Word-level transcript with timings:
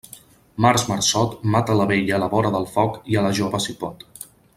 Març, 0.65 0.85
marçot, 0.91 1.35
mata 1.55 1.75
la 1.81 1.85
vella 1.91 2.15
a 2.17 2.21
la 2.23 2.31
vora 2.35 2.51
del 2.59 2.65
foc 2.77 2.97
i 3.13 3.21
a 3.23 3.27
la 3.27 3.35
jove 3.41 3.61
si 3.67 3.77
pot. 3.85 4.03